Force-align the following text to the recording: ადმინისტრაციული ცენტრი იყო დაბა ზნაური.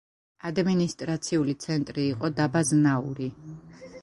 ადმინისტრაციული 0.49 1.55
ცენტრი 1.67 2.07
იყო 2.15 2.33
დაბა 2.41 2.65
ზნაური. 2.71 3.31